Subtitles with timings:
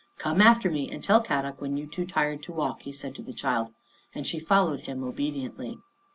[0.17, 3.21] "Come after me and tell Kadok when you too tired to walk," he said to
[3.21, 3.71] the child,
[4.15, 5.77] and she followed him obediently.